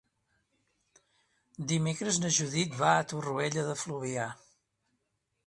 [1.73, 4.27] Dimecres na Judit va a Torroella de Fluvià.